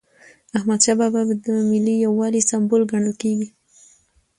[0.57, 3.47] احمدشاه بابا د ملي یووالي سمبول ګڼل کېږي.